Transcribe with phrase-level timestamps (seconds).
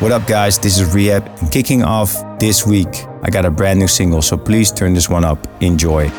[0.00, 0.58] What up, guys?
[0.58, 1.42] This is R3HAB.
[1.42, 2.88] And kicking off this week,
[3.22, 5.46] I got a brand new single, so please turn this one up.
[5.60, 6.10] Enjoy.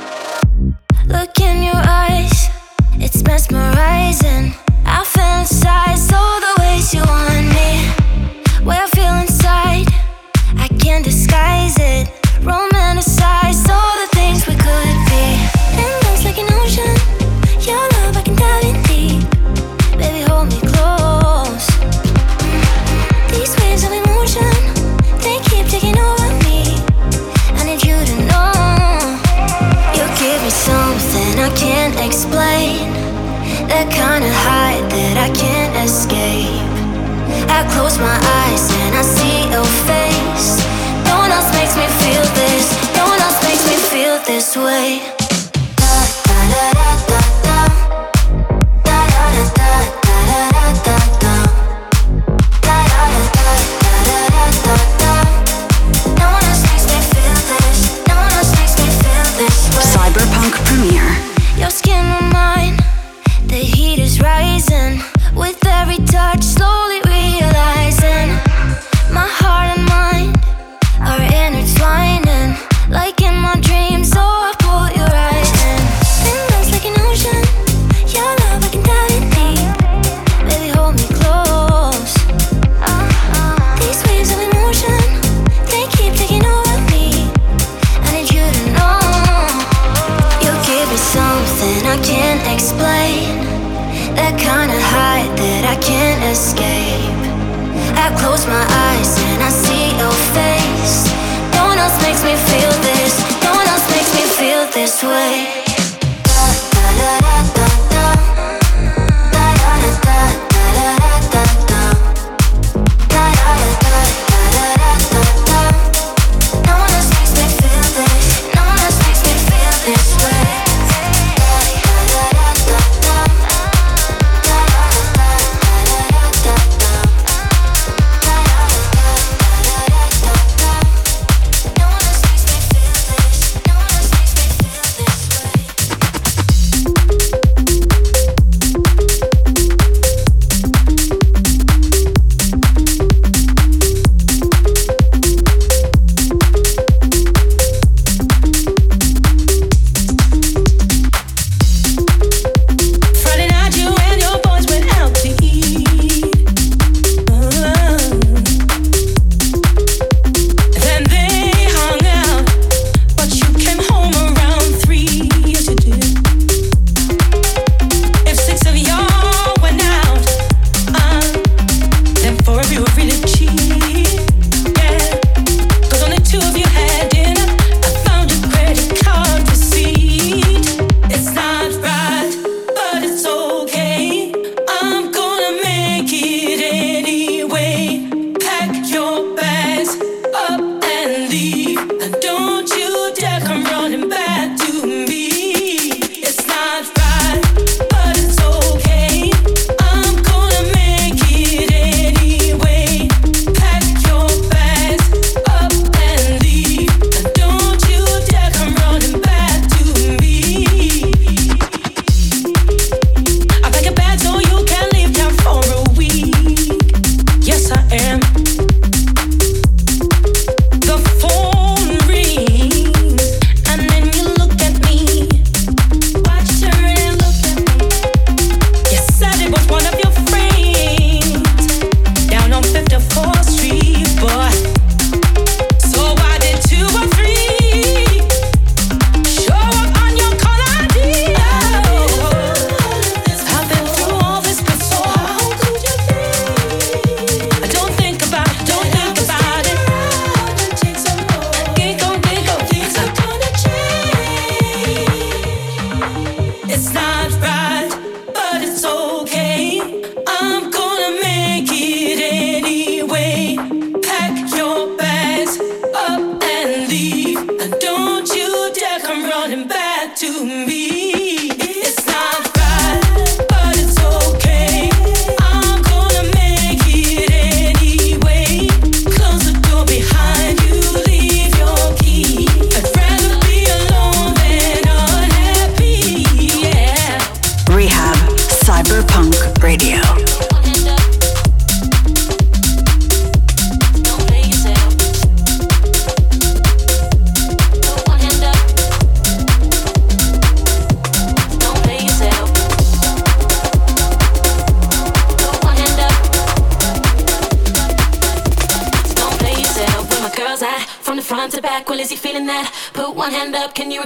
[1.07, 2.49] Look in your eyes,
[2.93, 4.53] it's mesmerizing.
[4.85, 5.80] I inside.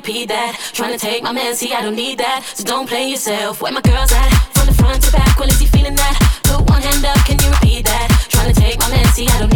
[0.05, 0.53] repeat that.
[0.73, 2.45] Trying to take my man, see, I don't need that.
[2.53, 3.61] So don't play yourself.
[3.61, 4.29] Where my girls at?
[4.53, 6.15] From the front to back, well, is he feeling that?
[6.43, 8.07] Put one hand up, can you repeat that?
[8.29, 9.54] Trying to take my man, see, I don't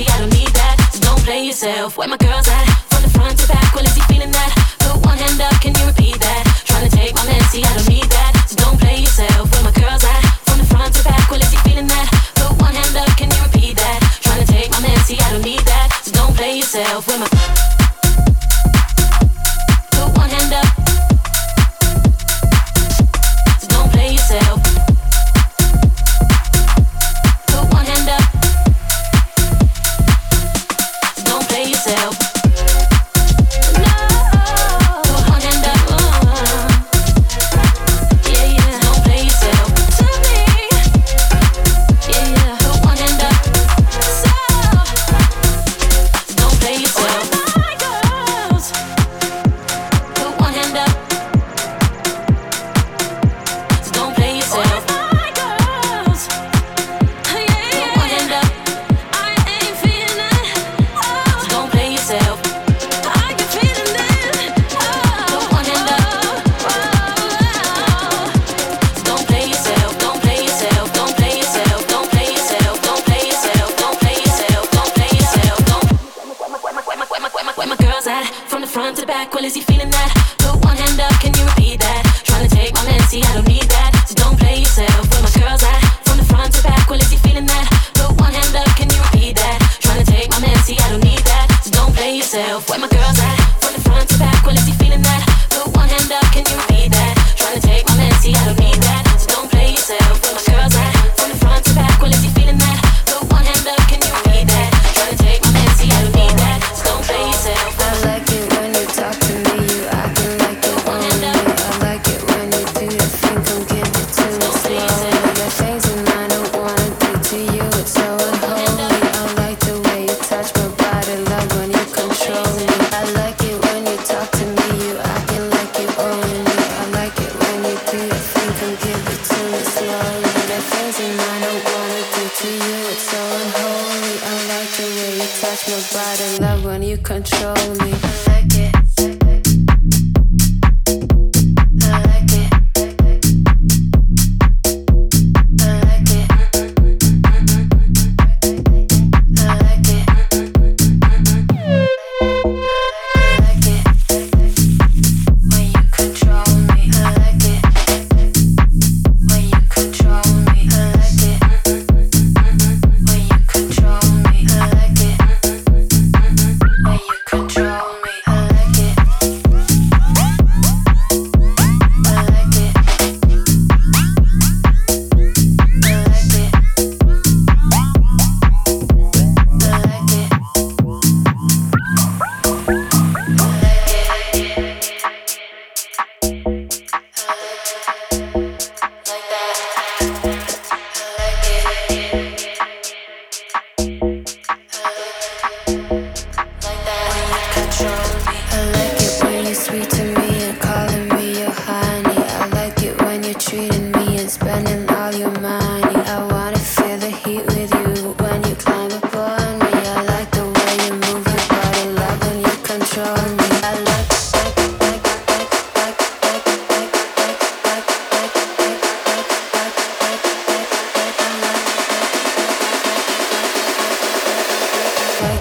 [0.00, 1.98] See, I don't need that, so don't play yourself.
[1.98, 2.69] Where my girls at?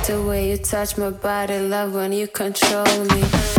[0.09, 3.58] The way you touch my body, love when you control me.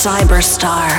[0.00, 0.89] CYB3RSTAR.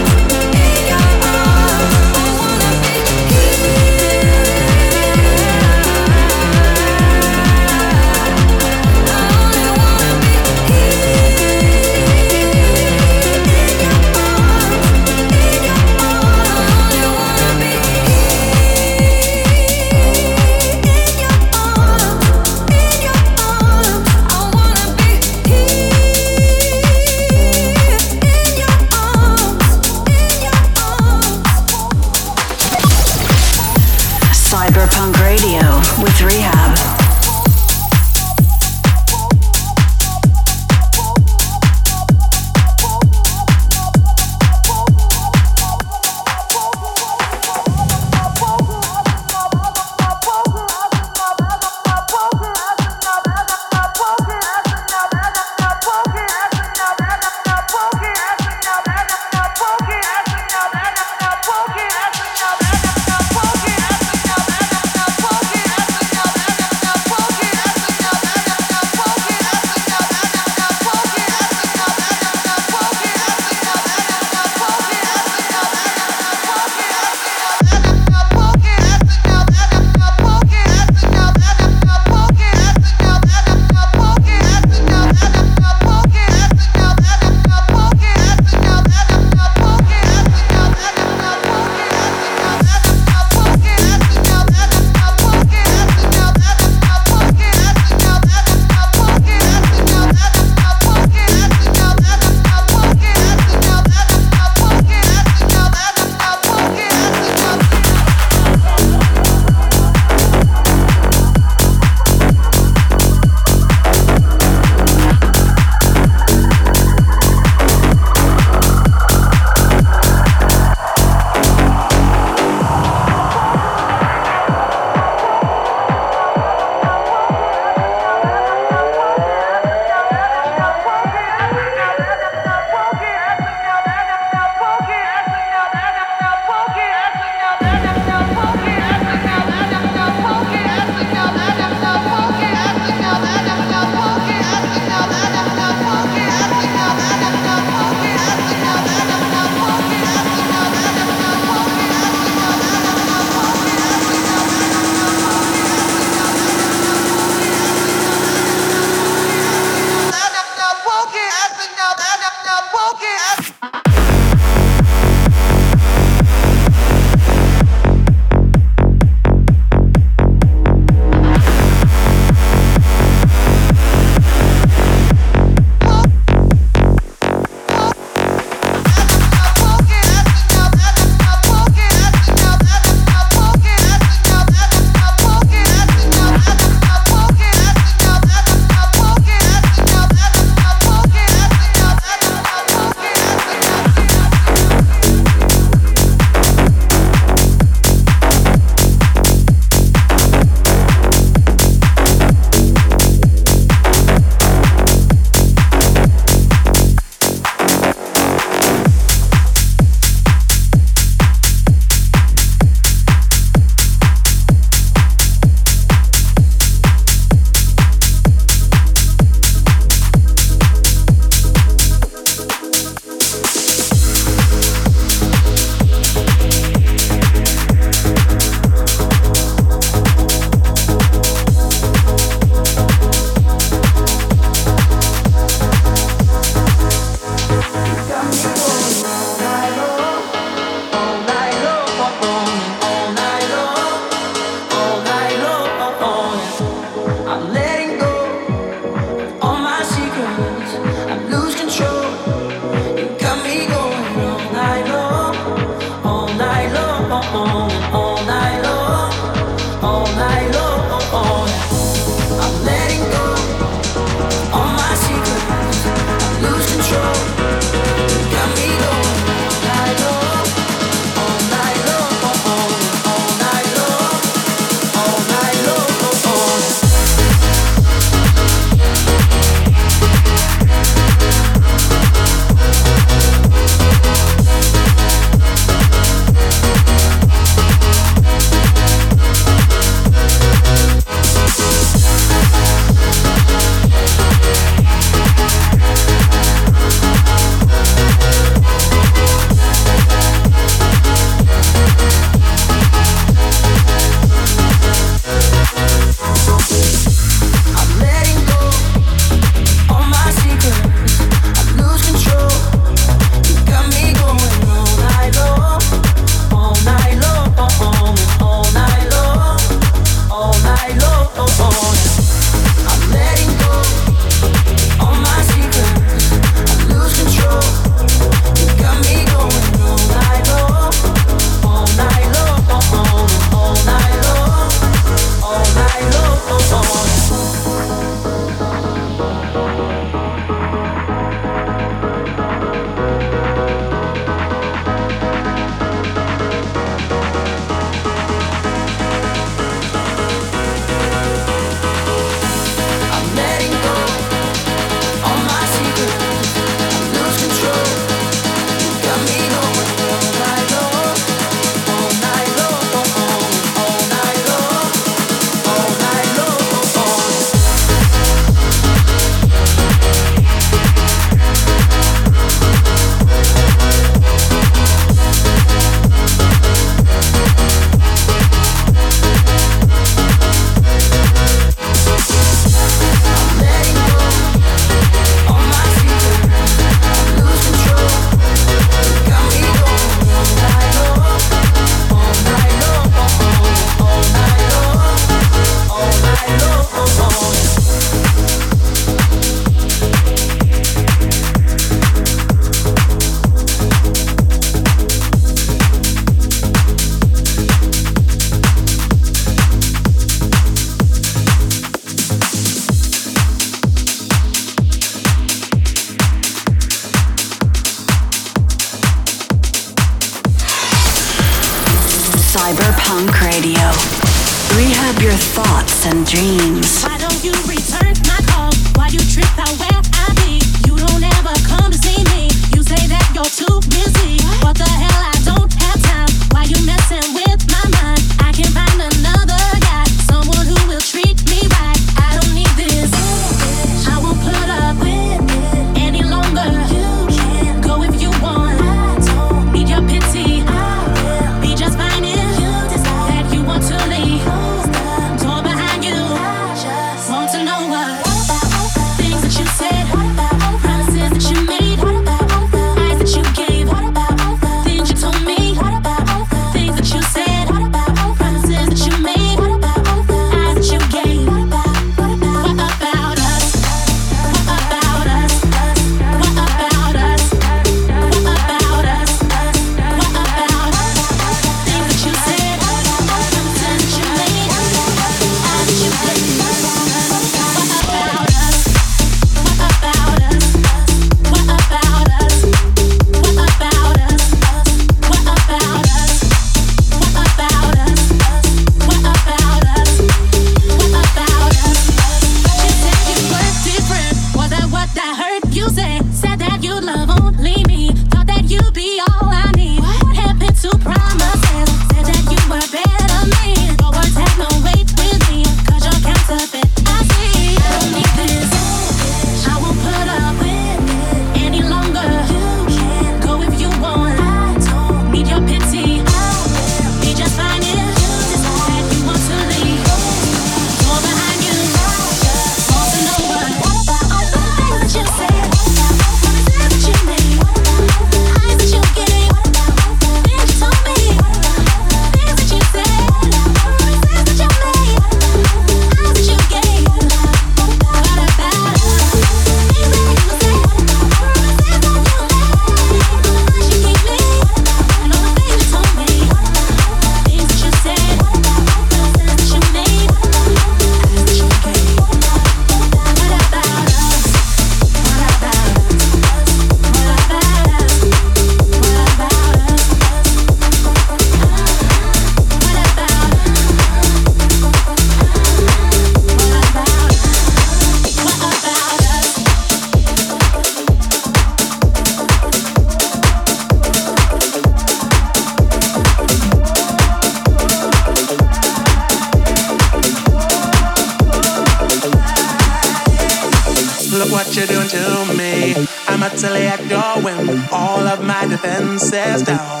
[594.64, 595.94] what you do to me.
[596.28, 600.00] I'm utterly at your whim, all of my defenses down.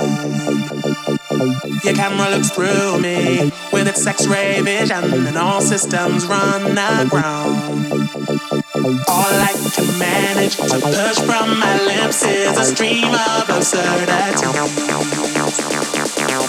[1.84, 7.58] Your camera looks through me with its X-ray vision, and all systems run aground.
[9.08, 14.46] All I can manage to push from my lips is a stream of absurdity.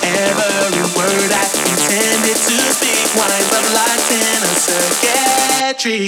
[0.04, 4.56] Every word I intended to speak winds up lost in a
[5.76, 6.06] circuitry.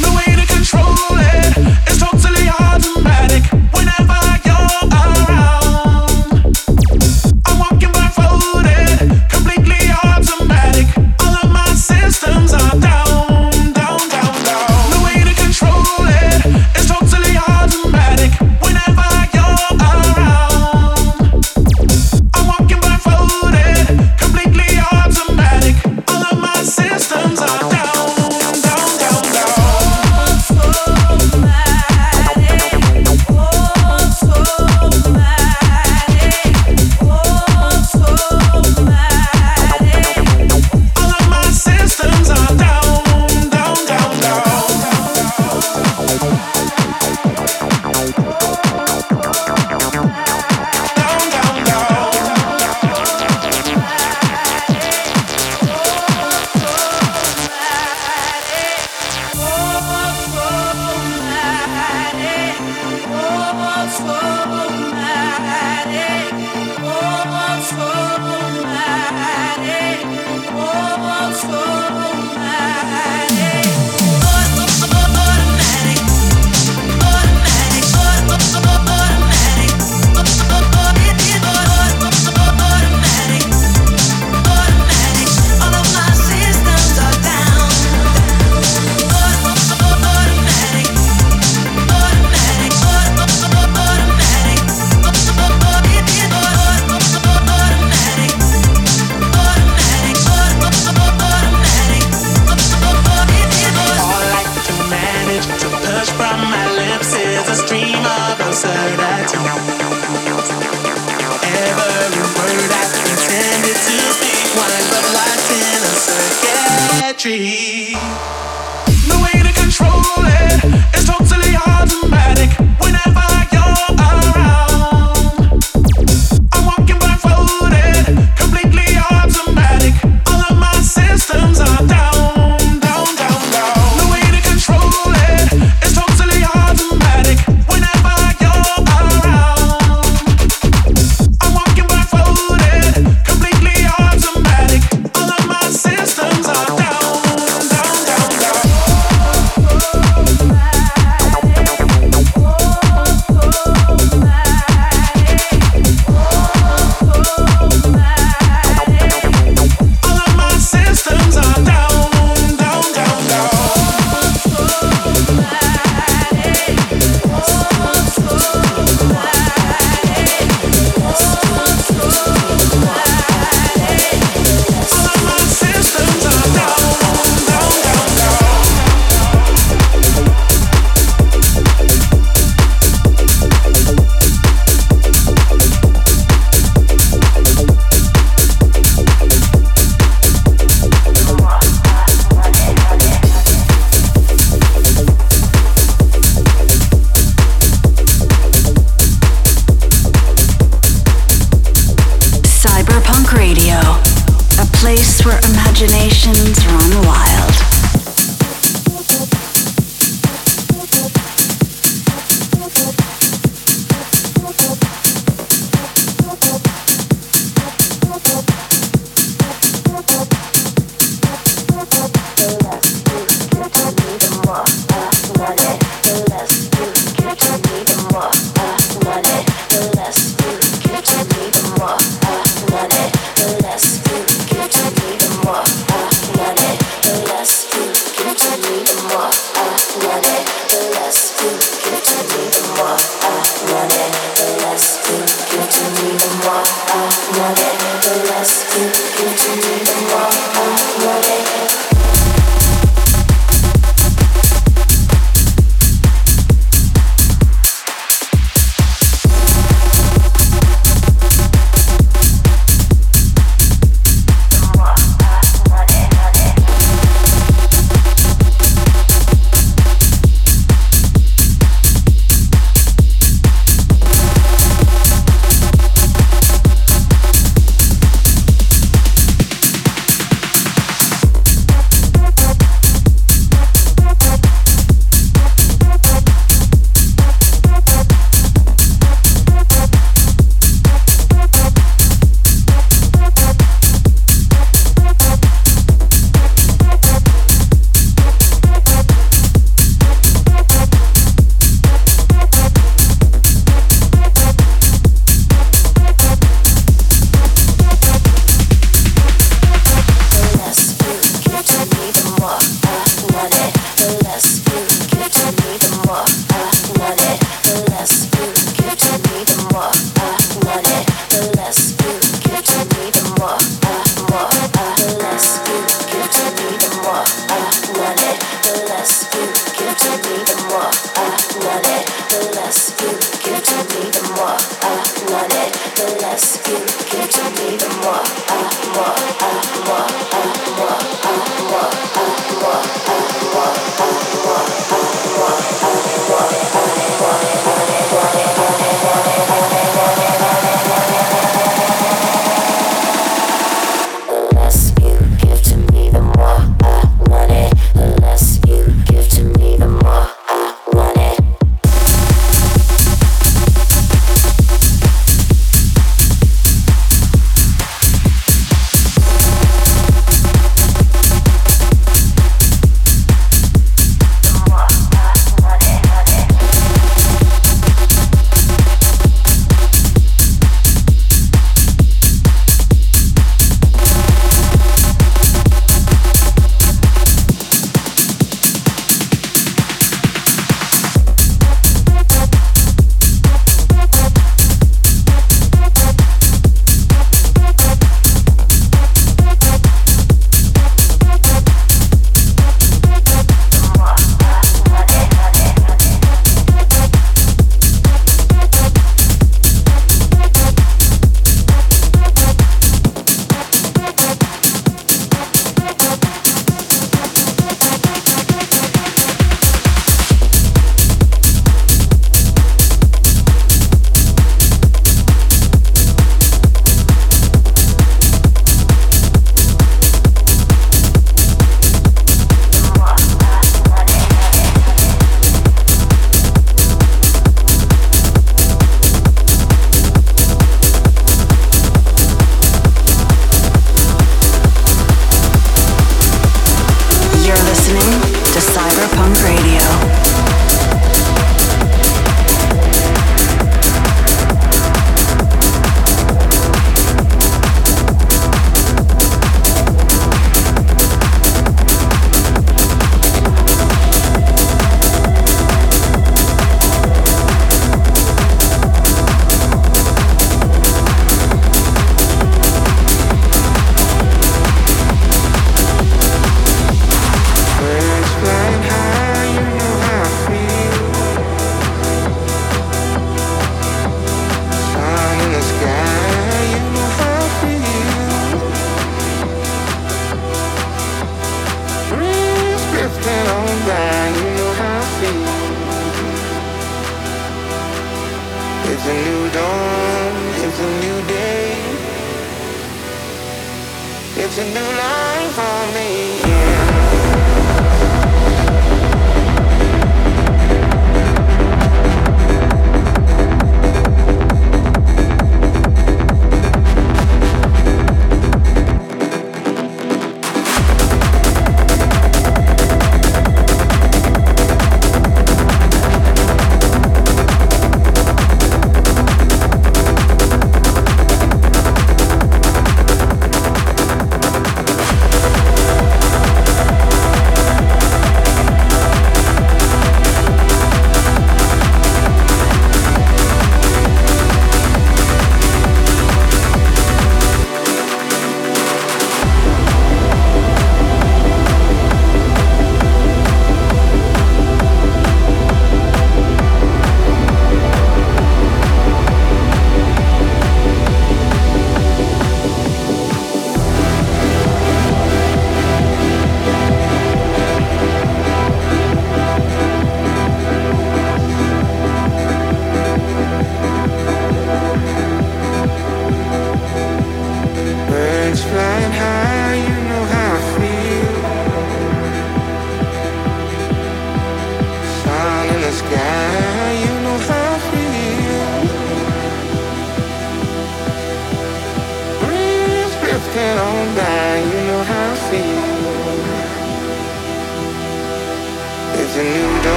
[0.00, 0.37] The way
[0.70, 1.56] control it.
[1.86, 5.57] It's totally automatic whenever you're around.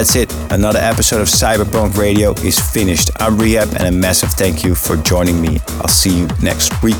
[0.00, 0.34] That's it.
[0.50, 3.10] Another episode of CYB3RPVNK Radio is finished.
[3.20, 5.60] I'm R3HAB, and a massive thank you for joining me.
[5.82, 6.96] I'll see you next week.